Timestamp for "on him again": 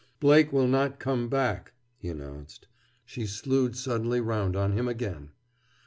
4.55-5.29